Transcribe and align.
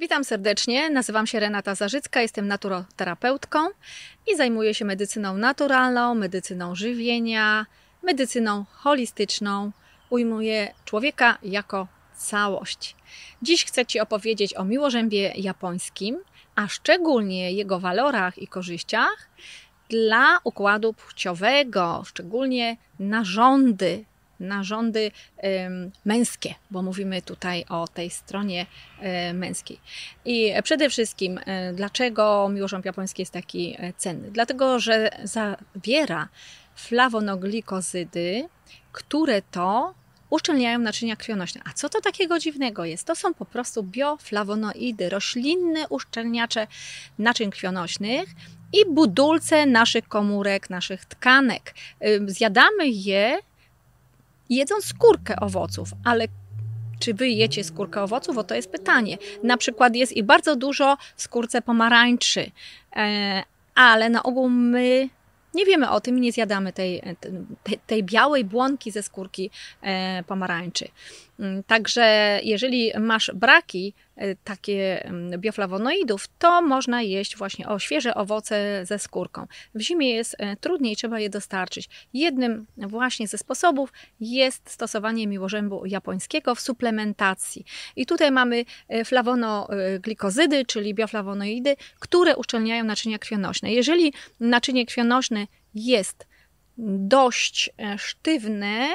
Witam 0.00 0.24
serdecznie, 0.24 0.90
nazywam 0.90 1.26
się 1.26 1.40
Renata 1.40 1.74
Zarzycka, 1.74 2.22
jestem 2.22 2.48
naturoterapeutką 2.48 3.58
i 4.32 4.36
zajmuję 4.36 4.74
się 4.74 4.84
medycyną 4.84 5.36
naturalną, 5.36 6.14
medycyną 6.14 6.74
żywienia, 6.74 7.66
medycyną 8.02 8.64
holistyczną. 8.72 9.70
Ujmuję 10.10 10.74
człowieka 10.84 11.38
jako 11.42 11.88
całość. 12.16 12.96
Dziś 13.42 13.64
chcę 13.64 13.86
Ci 13.86 14.00
opowiedzieć 14.00 14.56
o 14.56 14.64
miłożębie 14.64 15.32
japońskim, 15.36 16.18
a 16.54 16.68
szczególnie 16.68 17.52
jego 17.52 17.80
walorach 17.80 18.38
i 18.38 18.48
korzyściach 18.48 19.28
dla 19.88 20.38
układu 20.44 20.92
płciowego, 20.92 22.02
szczególnie 22.06 22.76
narządy 22.98 24.04
narządy 24.40 25.10
męskie, 26.04 26.54
bo 26.70 26.82
mówimy 26.82 27.22
tutaj 27.22 27.64
o 27.68 27.88
tej 27.88 28.10
stronie 28.10 28.66
męskiej. 29.34 29.80
I 30.24 30.52
przede 30.62 30.90
wszystkim, 30.90 31.40
e, 31.46 31.72
dlaczego 31.72 32.48
miłożąb 32.48 32.84
japoński 32.84 33.22
jest 33.22 33.32
taki 33.32 33.76
e, 33.78 33.92
cenny? 33.92 34.30
Dlatego, 34.30 34.78
że 34.78 35.10
zawiera 35.24 36.28
flawonoglykozydy, 36.74 38.48
które 38.92 39.42
to 39.42 39.94
uszczelniają 40.30 40.78
naczynia 40.78 41.16
krwionośne. 41.16 41.60
A 41.64 41.72
co 41.72 41.88
to 41.88 42.00
takiego 42.00 42.38
dziwnego 42.38 42.84
jest? 42.84 43.06
To 43.06 43.16
są 43.16 43.34
po 43.34 43.44
prostu 43.44 43.82
bioflawonoidy, 43.82 45.08
roślinne 45.08 45.88
uszczelniacze 45.88 46.66
naczyń 47.18 47.50
krwionośnych 47.50 48.28
i 48.72 48.90
budulce 48.90 49.66
naszych 49.66 50.08
komórek, 50.08 50.70
naszych 50.70 51.04
tkanek. 51.04 51.74
Zjadamy 52.26 52.88
je 52.88 53.38
jedząc 54.50 54.84
skórkę 54.84 55.36
owoców, 55.40 55.90
ale 56.04 56.28
czy 56.98 57.14
wy 57.14 57.28
jecie 57.28 57.64
skórkę 57.64 58.02
owoców? 58.02 58.38
O 58.38 58.44
to 58.44 58.54
jest 58.54 58.70
pytanie. 58.70 59.18
Na 59.42 59.56
przykład 59.56 59.96
jest 59.96 60.12
i 60.12 60.22
bardzo 60.22 60.56
dużo 60.56 60.96
w 61.16 61.22
skórce 61.22 61.62
pomarańczy, 61.62 62.50
e, 62.96 63.42
ale 63.74 64.10
na 64.10 64.22
ogół 64.22 64.48
my 64.48 65.08
nie 65.54 65.66
wiemy 65.66 65.90
o 65.90 66.00
tym, 66.00 66.20
nie 66.20 66.32
zjadamy 66.32 66.72
tej, 66.72 67.02
tej, 67.62 67.78
tej 67.86 68.04
białej 68.04 68.44
błonki 68.44 68.90
ze 68.90 69.02
skórki 69.02 69.50
e, 69.82 70.22
pomarańczy. 70.22 70.88
Mm, 71.40 71.62
także 71.62 72.40
jeżeli 72.42 72.92
masz 72.98 73.30
braki 73.34 73.94
e, 74.16 74.36
takie 74.36 75.04
mm, 75.04 75.40
bioflawonoidów, 75.40 76.26
to 76.38 76.62
można 76.62 77.02
jeść 77.02 77.36
właśnie 77.36 77.68
o 77.68 77.78
świeże 77.78 78.14
owoce 78.14 78.86
ze 78.86 78.98
skórką. 78.98 79.46
W 79.74 79.80
zimie 79.80 80.10
jest 80.10 80.36
e, 80.38 80.56
trudniej, 80.56 80.96
trzeba 80.96 81.20
je 81.20 81.30
dostarczyć. 81.30 81.88
Jednym 82.14 82.66
właśnie 82.76 83.28
ze 83.28 83.38
sposobów 83.38 83.92
jest 84.20 84.70
stosowanie 84.70 85.26
miłożębu 85.26 85.86
japońskiego 85.86 86.54
w 86.54 86.60
suplementacji. 86.60 87.64
I 87.96 88.06
tutaj 88.06 88.30
mamy 88.30 88.64
flawonoglikozydy, 89.04 90.64
czyli 90.64 90.94
bioflawonoidy, 90.94 91.76
które 91.98 92.36
uszczelniają 92.36 92.84
naczynia 92.84 93.18
krwionośne. 93.18 93.72
Jeżeli 93.72 94.12
naczynie 94.40 94.86
krwionośne 94.86 95.46
jest 95.74 96.26
dość 96.78 97.70
e, 97.78 97.98
sztywne 97.98 98.88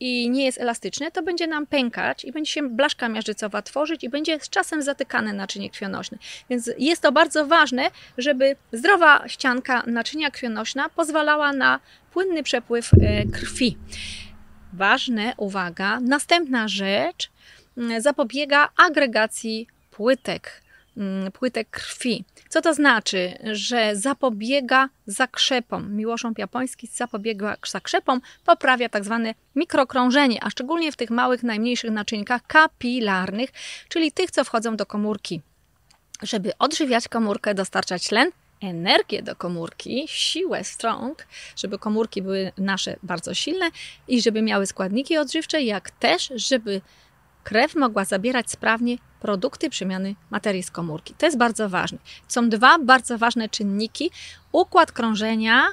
i 0.00 0.30
nie 0.30 0.44
jest 0.44 0.60
elastyczne, 0.60 1.10
to 1.10 1.22
będzie 1.22 1.46
nam 1.46 1.66
pękać 1.66 2.24
i 2.24 2.32
będzie 2.32 2.52
się 2.52 2.68
blaszka 2.68 3.08
miażdżycowa 3.08 3.62
tworzyć 3.62 4.04
i 4.04 4.08
będzie 4.08 4.40
z 4.40 4.48
czasem 4.48 4.82
zatykane 4.82 5.32
naczynie 5.32 5.70
krwionośne. 5.70 6.18
Więc 6.50 6.70
jest 6.78 7.02
to 7.02 7.12
bardzo 7.12 7.46
ważne, 7.46 7.90
żeby 8.18 8.56
zdrowa 8.72 9.28
ścianka 9.28 9.82
naczynia 9.86 10.30
krwionośna 10.30 10.88
pozwalała 10.88 11.52
na 11.52 11.80
płynny 12.12 12.42
przepływ 12.42 12.90
e, 12.94 13.24
krwi. 13.24 13.76
Ważne, 14.72 15.32
uwaga, 15.36 16.00
następna 16.00 16.68
rzecz, 16.68 17.30
zapobiega 18.00 18.68
agregacji 18.76 19.66
płytek 19.90 20.50
Mm, 20.50 20.67
płytek 21.32 21.70
krwi. 21.70 22.24
Co 22.48 22.60
to 22.60 22.74
znaczy? 22.74 23.38
Że 23.52 23.96
zapobiega 23.96 24.88
zakrzepom. 25.06 25.96
Miłosząb 25.96 26.38
japoński 26.38 26.86
zapobiega 26.86 27.56
zakrzepom, 27.66 28.20
poprawia 28.44 28.88
tak 28.88 29.04
zwane 29.04 29.34
mikrokrążenie, 29.56 30.44
a 30.44 30.50
szczególnie 30.50 30.92
w 30.92 30.96
tych 30.96 31.10
małych, 31.10 31.42
najmniejszych 31.42 31.90
naczynkach 31.90 32.46
kapilarnych, 32.46 33.50
czyli 33.88 34.12
tych, 34.12 34.30
co 34.30 34.44
wchodzą 34.44 34.76
do 34.76 34.86
komórki. 34.86 35.42
Żeby 36.22 36.52
odżywiać 36.58 37.08
komórkę, 37.08 37.54
dostarczać 37.54 38.08
tlen, 38.08 38.30
energię 38.60 39.22
do 39.22 39.36
komórki, 39.36 40.04
siłę 40.08 40.64
strong, 40.64 41.26
żeby 41.56 41.78
komórki 41.78 42.22
były 42.22 42.52
nasze 42.58 42.96
bardzo 43.02 43.34
silne 43.34 43.70
i 44.08 44.22
żeby 44.22 44.42
miały 44.42 44.66
składniki 44.66 45.18
odżywcze, 45.18 45.62
jak 45.62 45.90
też, 45.90 46.32
żeby 46.34 46.80
krew 47.48 47.74
mogła 47.74 48.04
zabierać 48.04 48.50
sprawnie 48.50 48.96
produkty 49.20 49.70
przemiany 49.70 50.14
materii 50.30 50.62
z 50.62 50.70
komórki. 50.70 51.14
To 51.18 51.26
jest 51.26 51.38
bardzo 51.38 51.68
ważne. 51.68 51.98
Są 52.28 52.48
dwa 52.48 52.78
bardzo 52.78 53.18
ważne 53.18 53.48
czynniki. 53.48 54.10
Układ 54.52 54.92
krążenia, 54.92 55.66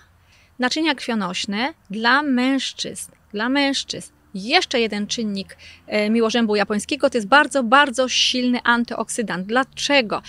naczynia 0.59 0.95
krwionośne 0.95 1.73
dla 1.89 2.21
mężczyzn. 2.21 3.11
Dla 3.33 3.49
mężczyzn. 3.49 4.11
Jeszcze 4.33 4.79
jeden 4.79 5.07
czynnik 5.07 5.57
e, 5.87 6.09
miłożębu 6.09 6.55
japońskiego 6.55 7.09
to 7.09 7.17
jest 7.17 7.27
bardzo, 7.27 7.63
bardzo 7.63 8.09
silny 8.09 8.59
antyoksydant. 8.63 9.47
Dlaczego? 9.47 10.21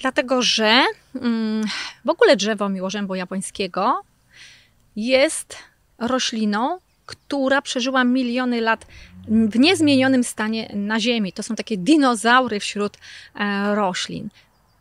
Dlatego, 0.00 0.42
że 0.42 0.84
mm, 1.14 1.64
w 2.04 2.10
ogóle 2.10 2.36
drzewo 2.36 2.68
miłożębu 2.68 3.14
japońskiego 3.14 4.02
jest 4.96 5.56
rośliną, 5.98 6.78
która 7.06 7.62
przeżyła 7.62 8.04
miliony 8.04 8.60
lat 8.60 8.86
w 9.28 9.58
niezmienionym 9.58 10.24
stanie 10.24 10.70
na 10.74 11.00
Ziemi. 11.00 11.32
To 11.32 11.42
są 11.42 11.54
takie 11.54 11.76
dinozaury 11.76 12.60
wśród 12.60 12.96
e, 13.34 13.74
roślin. 13.74 14.28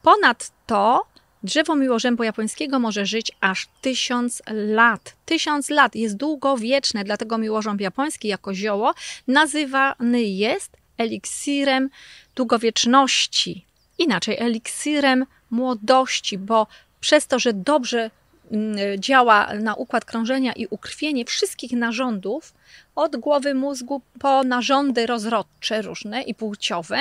Ponadto 0.01 1.05
drzewo 1.43 1.75
miłożębu 1.75 2.23
japońskiego 2.23 2.79
może 2.79 3.05
żyć 3.05 3.31
aż 3.41 3.67
tysiąc 3.81 4.41
lat. 4.51 5.15
Tysiąc 5.25 5.69
lat 5.69 5.95
jest 5.95 6.17
długowieczne, 6.17 7.03
dlatego 7.03 7.37
miłożąb 7.37 7.81
japoński 7.81 8.27
jako 8.27 8.53
zioło 8.53 8.93
nazywany 9.27 10.23
jest 10.23 10.77
eliksirem 10.97 11.89
długowieczności. 12.35 13.65
Inaczej 13.97 14.37
eliksirem 14.39 15.25
młodości, 15.51 16.37
bo 16.37 16.67
przez 16.99 17.27
to, 17.27 17.39
że 17.39 17.53
dobrze 17.53 18.11
działa 18.97 19.53
na 19.53 19.75
układ 19.75 20.05
krążenia 20.05 20.53
i 20.53 20.67
ukrwienie 20.67 21.25
wszystkich 21.25 21.71
narządów, 21.71 22.53
od 22.95 23.15
głowy 23.15 23.53
mózgu 23.53 24.01
po 24.19 24.43
narządy 24.43 25.05
rozrodcze 25.05 25.81
różne 25.81 26.21
i 26.21 26.35
płciowe, 26.35 26.99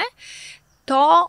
to 0.85 1.29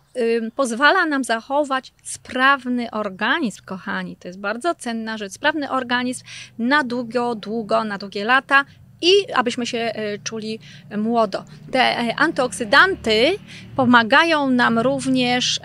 pozwala 0.56 1.06
nam 1.06 1.24
zachować 1.24 1.94
sprawny 2.04 2.92
organizm, 2.92 3.66
kochani. 3.66 4.16
To 4.16 4.28
jest 4.28 4.40
bardzo 4.40 4.76
cenna 4.76 5.18
rzecz. 5.18 5.34
Sprawny 5.34 5.72
organizm 5.72 6.26
na 6.60 6.84
długo, 6.84 7.36
długo, 7.36 7.84
na 7.84 7.98
długie 7.98 8.26
lata 8.26 8.66
i 9.02 9.32
abyśmy 9.34 9.66
się 9.66 9.78
e, 9.78 10.18
czuli 10.24 10.60
młodo. 10.98 11.46
Te 11.72 11.80
e, 11.80 12.16
antyoksydanty 12.16 13.38
pomagają 13.76 14.50
nam 14.50 14.80
również 14.80 15.60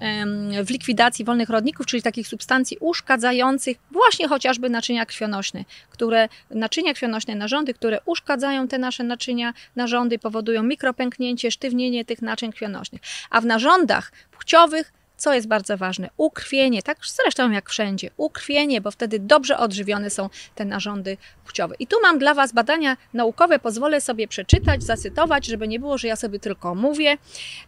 w 0.64 0.70
likwidacji 0.70 1.24
wolnych 1.24 1.48
rodników, 1.48 1.86
czyli 1.86 2.02
takich 2.02 2.28
substancji 2.28 2.76
uszkadzających 2.80 3.76
właśnie 3.90 4.28
chociażby 4.28 4.70
naczynia 4.70 5.06
krwionośne, 5.06 5.64
które 5.90 6.28
naczynia 6.50 6.92
krwionośne, 6.92 7.34
narządy, 7.34 7.74
które 7.74 8.00
uszkadzają 8.06 8.68
te 8.68 8.78
nasze 8.78 9.04
naczynia, 9.04 9.52
narządy 9.76 10.18
powodują 10.18 10.62
mikropęknięcie, 10.62 11.50
sztywnienie 11.50 12.04
tych 12.04 12.22
naczyń 12.22 12.52
krwionośnych. 12.52 13.00
A 13.30 13.40
w 13.40 13.46
narządach 13.46 14.12
płciowych 14.30 14.92
co 15.20 15.34
jest 15.34 15.48
bardzo 15.48 15.76
ważne? 15.76 16.10
Ukrwienie, 16.16 16.82
tak 16.82 16.98
zresztą 17.02 17.50
jak 17.50 17.70
wszędzie, 17.70 18.10
ukrwienie, 18.16 18.80
bo 18.80 18.90
wtedy 18.90 19.18
dobrze 19.18 19.58
odżywione 19.58 20.10
są 20.10 20.28
te 20.54 20.64
narządy 20.64 21.16
płciowe. 21.44 21.74
I 21.78 21.86
tu 21.86 21.96
mam 22.02 22.18
dla 22.18 22.34
Was 22.34 22.52
badania 22.52 22.96
naukowe, 23.14 23.58
pozwolę 23.58 24.00
sobie 24.00 24.28
przeczytać, 24.28 24.82
zacytować, 24.82 25.46
żeby 25.46 25.68
nie 25.68 25.80
było, 25.80 25.98
że 25.98 26.08
ja 26.08 26.16
sobie 26.16 26.38
tylko 26.38 26.74
mówię. 26.74 27.18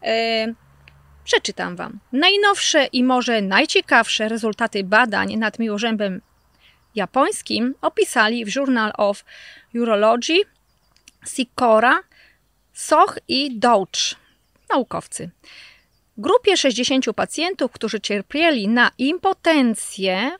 E, 0.02 0.54
przeczytam 1.24 1.76
Wam. 1.76 1.98
Najnowsze 2.12 2.84
i 2.84 3.04
może 3.04 3.42
najciekawsze 3.42 4.28
rezultaty 4.28 4.84
badań 4.84 5.36
nad 5.36 5.58
miłożębem 5.58 6.20
japońskim 6.94 7.74
opisali 7.82 8.44
w 8.44 8.56
Journal 8.56 8.92
of 8.96 9.24
Urology 9.74 10.40
Sikora, 11.26 12.00
Soch 12.72 13.18
i 13.28 13.58
Douch, 13.58 14.14
naukowcy 14.70 15.30
grupie 16.16 16.56
60 16.56 17.04
pacjentów, 17.16 17.72
którzy 17.72 18.00
cierpieli 18.00 18.68
na 18.68 18.90
impotencję, 18.98 20.30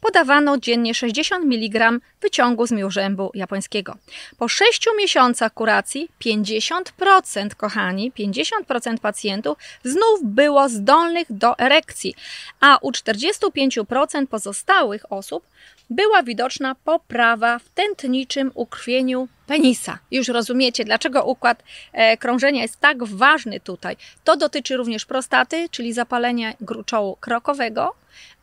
podawano 0.00 0.58
dziennie 0.58 0.94
60 0.94 1.44
mg 1.44 1.90
wyciągu 2.20 2.66
z 2.66 2.72
miłożębu 2.72 3.30
japońskiego. 3.34 3.96
Po 4.38 4.48
6 4.48 4.86
miesiącach 4.98 5.54
kuracji 5.54 6.08
50%, 6.24 7.54
kochani, 7.56 8.12
50% 8.12 8.98
pacjentów 8.98 9.58
znów 9.84 10.20
było 10.22 10.68
zdolnych 10.68 11.26
do 11.30 11.58
erekcji, 11.58 12.14
a 12.60 12.78
u 12.82 12.90
45% 12.90 14.26
pozostałych 14.26 15.12
osób 15.12 15.44
była 15.90 16.22
widoczna 16.22 16.74
poprawa 16.74 17.58
w 17.58 17.68
tętniczym 17.68 18.50
ukrwieniu 18.54 19.28
penisa. 19.46 19.98
Już 20.10 20.28
rozumiecie, 20.28 20.84
dlaczego 20.84 21.24
układ 21.24 21.62
e, 21.92 22.16
krążenia 22.16 22.62
jest 22.62 22.80
tak 22.80 23.04
ważny 23.04 23.60
tutaj. 23.60 23.96
To 24.24 24.36
dotyczy 24.36 24.76
również 24.76 25.06
prostaty, 25.06 25.68
czyli 25.70 25.92
zapalenia 25.92 26.52
gruczołu 26.60 27.16
krokowego, 27.20 27.94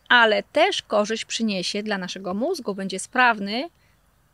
ale 0.09 0.43
też 0.43 0.81
korzyść 0.81 1.25
przyniesie 1.25 1.83
dla 1.83 1.97
naszego 1.97 2.33
mózgu, 2.33 2.75
będzie 2.75 2.99
sprawny 2.99 3.69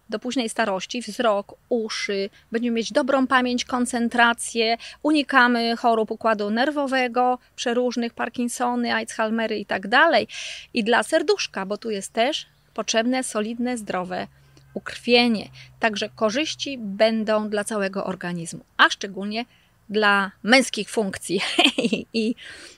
do 0.10 0.20
późnej 0.20 0.50
starości, 0.50 1.02
wzrok, 1.02 1.56
uszy, 1.70 2.30
będziemy 2.52 2.76
mieć 2.76 2.92
dobrą 2.92 3.28
pamięć, 3.28 3.66
koncentrację, 3.66 4.78
unikamy 5.04 5.78
chorób 5.78 6.12
układu 6.12 6.50
nerwowego, 6.50 7.40
przeróżnych 7.56 8.14
Parkinsony, 8.14 8.94
Alzheimery 8.94 9.58
i 9.58 9.66
tak 9.66 9.88
dalej. 9.88 10.28
I 10.74 10.84
dla 10.84 11.04
serduszka, 11.04 11.66
bo 11.66 11.78
tu 11.78 11.90
jest 11.90 12.14
też 12.14 12.46
potrzebne 12.74 13.24
solidne, 13.24 13.78
zdrowe 13.78 14.28
ukrwienie. 14.74 15.50
Także 15.80 16.10
korzyści 16.10 16.78
będą 16.78 17.50
dla 17.50 17.64
całego 17.64 18.06
organizmu, 18.06 18.66
a 18.78 18.90
szczególnie 18.90 19.46
dla 19.90 20.32
męskich 20.44 20.90
funkcji 20.90 21.42
i 22.14 22.36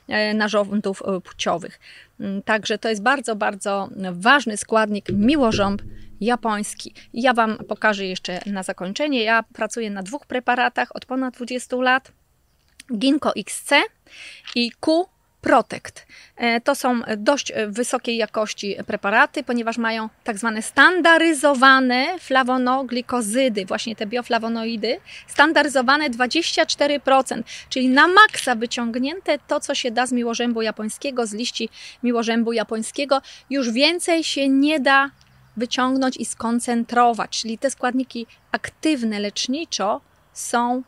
e, 0.08 0.34
narządów 0.34 1.02
e, 1.02 1.22
płciowych. 1.22 1.80
Mm, 2.20 2.42
także 2.42 2.78
to 2.78 2.90
jest 2.90 3.02
bardzo, 3.02 3.36
bardzo 3.36 3.90
ważny 4.12 4.58
składnik 4.58 5.10
miłożąb 5.10 5.82
japoński. 6.22 6.94
Ja 7.14 7.34
Wam 7.34 7.58
pokażę 7.58 8.06
jeszcze 8.06 8.40
na 8.46 8.64
zakończenie. 8.64 9.24
Ja 9.24 9.44
pracuję 9.54 9.90
na 9.90 10.04
dwóch 10.04 10.26
preparatach 10.26 10.96
od 10.96 11.06
ponad 11.06 11.34
20 11.34 11.76
lat. 11.76 12.12
Ginkgo 12.98 13.36
XC 13.36 13.72
i 14.56 14.72
Q 14.72 15.06
Protect. 15.46 16.06
E, 16.38 16.62
to 16.62 16.76
są 16.76 17.02
dość 17.18 17.54
wysokiej 17.68 18.18
jakości 18.18 18.76
preparaty, 18.88 19.44
ponieważ 19.44 19.78
mają 19.78 20.10
tak 20.24 20.38
zwane 20.38 20.62
standaryzowane 20.62 22.20
flawonoglikozydy, 22.20 23.66
właśnie 23.66 23.96
te 23.96 24.06
bioflawonoidy, 24.06 24.98
standaryzowane 25.28 26.10
24%, 26.10 27.44
czyli 27.70 27.90
na 27.90 28.08
maksa 28.08 28.56
wyciągnięte 28.56 29.40
to, 29.48 29.60
co 29.60 29.76
się 29.76 29.92
da 29.92 30.06
z 30.06 30.12
miłożębu 30.12 30.62
japońskiego, 30.62 31.26
z 31.26 31.34
liści 31.34 31.70
miłożębu 32.04 32.54
japońskiego. 32.54 33.22
Już 33.50 33.72
więcej 33.72 34.24
się 34.24 34.50
nie 34.50 34.80
da 34.80 35.10
wyciągnąć 35.58 36.18
i 36.18 36.26
skoncentrować, 36.26 37.42
czyli 37.42 37.58
te 37.58 37.70
składniki 37.70 38.28
aktywne 38.52 39.20
leczniczo 39.20 40.02
są 40.34 40.84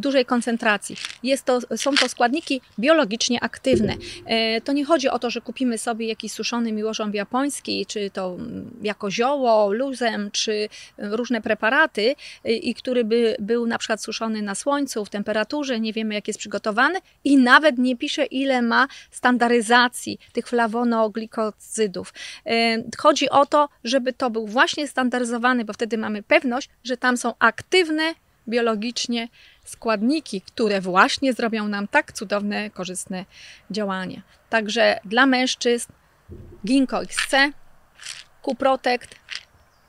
dużej 0.00 0.24
koncentracji. 0.24 0.96
Jest 1.22 1.44
to, 1.44 1.60
są 1.76 1.94
to 1.94 2.08
składniki 2.08 2.60
biologicznie 2.78 3.40
aktywne. 3.40 3.96
E, 4.26 4.60
to 4.60 4.72
nie 4.72 4.84
chodzi 4.84 5.08
o 5.08 5.18
to, 5.18 5.30
że 5.30 5.40
kupimy 5.40 5.78
sobie 5.78 6.06
jakiś 6.06 6.32
suszony 6.32 6.72
miłożąb 6.72 7.14
japoński, 7.14 7.86
czy 7.86 8.10
to 8.10 8.34
mm, 8.34 8.70
jako 8.82 9.10
zioło, 9.10 9.72
luzem, 9.72 10.30
czy 10.32 10.68
różne 10.98 11.40
preparaty, 11.40 12.14
e, 12.44 12.52
i 12.52 12.74
który 12.74 13.04
by 13.04 13.36
był 13.38 13.66
na 13.66 13.78
przykład 13.78 14.02
suszony 14.02 14.42
na 14.42 14.54
słońcu, 14.54 15.04
w 15.04 15.10
temperaturze, 15.10 15.80
nie 15.80 15.92
wiemy 15.92 16.14
jak 16.14 16.28
jest 16.28 16.40
przygotowany 16.40 16.98
i 17.24 17.36
nawet 17.36 17.78
nie 17.78 17.96
pisze 17.96 18.24
ile 18.24 18.62
ma 18.62 18.88
standaryzacji 19.10 20.18
tych 20.32 20.48
flawonoglikozydów. 20.48 22.14
E, 22.46 22.82
chodzi 22.98 23.30
o 23.30 23.46
to, 23.46 23.68
żeby 23.84 24.12
to 24.12 24.30
był 24.30 24.46
właśnie 24.46 24.88
standaryzowany, 24.88 25.64
bo 25.64 25.72
wtedy 25.72 25.98
mamy 25.98 26.22
pewność, 26.22 26.68
że 26.84 26.96
tam 26.96 27.16
są 27.16 27.34
aktywne 27.38 28.14
biologicznie 28.50 29.28
składniki, 29.64 30.40
które 30.40 30.80
właśnie 30.80 31.32
zrobią 31.32 31.68
nam 31.68 31.88
tak 31.88 32.12
cudowne, 32.12 32.70
korzystne 32.70 33.24
działanie. 33.70 34.22
Także 34.50 35.00
dla 35.04 35.26
mężczyzn 35.26 35.92
Ginkgo 36.66 37.02
XC, 37.02 37.34
Q-Protect, 38.42 39.14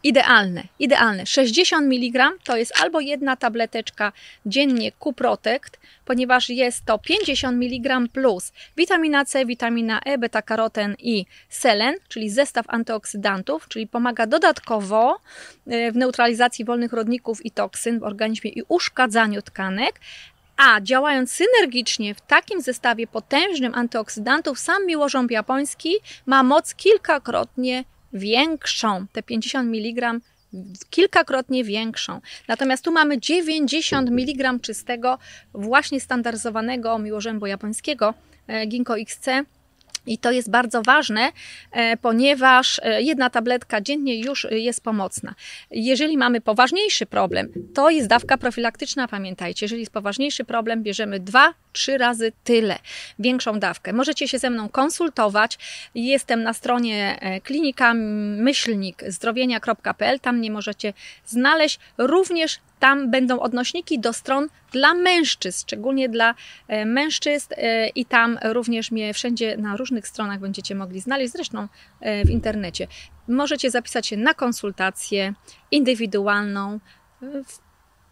idealne, 0.04 0.64
idealne. 0.80 1.26
60 1.26 1.88
mg 1.94 2.30
to 2.44 2.58
jest 2.58 2.82
albo 2.82 3.00
jedna 3.00 3.36
tableteczka 3.36 4.12
dziennie 4.46 4.92
Q-Protect, 4.92 5.80
ponieważ 6.06 6.50
jest 6.50 6.86
to 6.86 6.98
50 6.98 7.64
mg 7.64 8.00
plus 8.14 8.52
witamina 8.78 9.26
C, 9.26 9.46
witamina 9.46 10.00
E, 10.06 10.18
beta-karoten 10.18 10.96
i 11.00 11.26
selen, 11.50 11.96
czyli 12.08 12.30
zestaw 12.30 12.66
antyoksydantów, 12.70 13.68
czyli 13.68 13.88
pomaga 13.88 14.28
dodatkowo 14.28 15.18
e, 15.68 15.92
w 15.92 15.96
neutralizacji 15.96 16.66
wolnych 16.66 16.94
rodników 16.94 17.46
i 17.46 17.52
toksyn 17.52 18.00
w 18.00 18.04
organizmie 18.04 18.52
i 18.52 18.64
uszkadzaniu 18.68 19.42
tkanek, 19.42 20.00
a 20.58 20.82
działając 20.82 21.32
synergicznie 21.32 22.16
w 22.16 22.22
takim 22.22 22.62
zestawie 22.62 23.08
potężnym 23.08 23.76
antyoksydantów, 23.76 24.60
sam 24.60 24.86
miłożąb 24.86 25.32
japoński 25.32 25.94
ma 26.26 26.44
moc 26.44 26.76
kilkakrotnie 26.76 27.84
większą, 28.14 29.06
te 29.12 29.24
50 29.24 29.70
mg 29.76 30.20
kilkakrotnie 30.90 31.64
większą. 31.64 32.22
Natomiast 32.48 32.84
tu 32.84 32.92
mamy 32.92 33.20
90 33.20 34.10
mg 34.10 34.60
czystego, 34.62 35.18
właśnie 35.54 36.00
standaryzowanego 36.00 37.00
miłożębu 37.00 37.46
japońskiego 37.46 38.14
e, 38.48 38.66
Ginkgo 38.66 38.98
XC 39.00 39.26
i 40.06 40.18
to 40.18 40.32
jest 40.32 40.50
bardzo 40.50 40.82
ważne, 40.82 41.32
e, 41.72 41.98
ponieważ 41.98 42.80
e, 42.84 43.02
jedna 43.02 43.30
tabletka 43.30 43.82
dziennie 43.82 44.20
już 44.20 44.48
jest 44.52 44.84
pomocna. 44.84 45.36
Jeżeli 45.72 46.18
mamy 46.18 46.42
poważniejszy 46.42 47.06
problem, 47.06 47.50
to 47.74 47.90
jest 47.90 48.08
dawka 48.08 48.38
profilaktyczna, 48.38 49.08
pamiętajcie. 49.08 49.66
Jeżeli 49.66 49.82
jest 49.82 49.94
poważniejszy 49.94 50.44
problem, 50.44 50.84
bierzemy 50.84 51.20
dwa, 51.20 51.54
trzy 51.74 51.98
razy 51.98 52.32
tyle, 52.44 52.80
większą 53.20 53.60
dawkę. 53.60 53.94
Możecie 53.94 54.28
się 54.28 54.40
ze 54.40 54.50
mną 54.50 54.70
konsultować. 54.70 55.58
Jestem 55.96 56.44
na 56.44 56.54
stronie 56.54 57.18
e, 57.22 57.42
klinika 57.42 57.94
myślnik 57.94 59.04
zdrowienia.pl, 59.08 60.20
tam 60.20 60.38
mnie 60.38 60.52
możecie 60.52 60.94
znaleźć. 61.26 61.80
Również 61.98 62.60
tam 62.80 63.12
będą 63.12 63.40
odnośniki 63.40 64.00
do 64.00 64.14
stron 64.14 64.48
dla 64.72 64.94
mężczyzn, 64.94 65.62
szczególnie 65.62 66.10
dla 66.10 66.36
e, 66.68 66.86
mężczyzn 66.86 67.54
e, 67.58 67.88
i 67.88 68.06
tam 68.06 68.40
również 68.44 68.92
mnie 68.92 69.14
wszędzie 69.14 69.58
na 69.58 69.78
różnych 69.78 70.08
stronach 70.08 70.40
będziecie 70.40 70.76
mogli 70.76 71.00
znaleźć, 71.00 71.32
zresztą 71.34 71.68
w 72.26 72.30
internecie. 72.30 72.88
Możecie 73.28 73.72
zapisać 73.72 74.08
się 74.08 74.18
na 74.18 74.34
konsultację 74.34 75.34
indywidualną, 75.72 76.80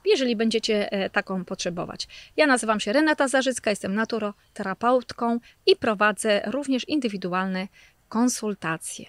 jeżeli 0.05 0.35
będziecie 0.35 0.89
taką 1.11 1.45
potrzebować. 1.45 2.07
Ja 2.37 2.47
nazywam 2.47 2.79
się 2.79 2.93
Renata 2.93 3.27
Zarzycka, 3.27 3.69
jestem 3.69 3.95
naturoterapeutką 3.95 5.39
i 5.65 5.75
prowadzę 5.75 6.41
również 6.45 6.87
indywidualne 6.87 7.67
konsultacje. 8.09 9.05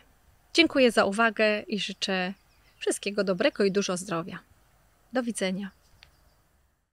Dziękuję 0.55 0.91
za 0.91 1.05
uwagę 1.05 1.61
i 1.61 1.79
życzę 1.79 2.35
wszystkiego 2.79 3.25
dobrego 3.25 3.65
i 3.65 3.73
dużo 3.73 3.97
zdrowia. 3.97 4.39
Do 5.13 5.23
widzenia. 5.23 5.71